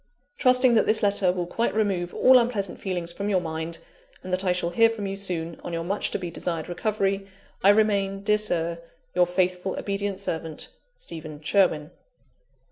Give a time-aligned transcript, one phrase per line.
[0.39, 3.77] "Trusting that this letter will quite remove all unpleasant feelings from your mind,
[4.23, 7.27] and that I shall hear from you soon, on your much to be desired recovery,
[7.63, 8.81] "I remain, dear Sir,
[9.13, 11.91] "Your faithful, obedient servant, "STEPHEN SHERWIN.